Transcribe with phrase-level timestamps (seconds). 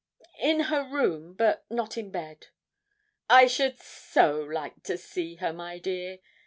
[0.39, 2.47] 'In her room, but not in bed.'
[3.29, 6.17] 'I should so like to see her, my dear.